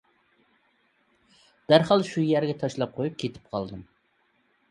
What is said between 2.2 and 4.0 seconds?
يەرگە تاشلاپ قويۇپ كېتىپ قالدىم.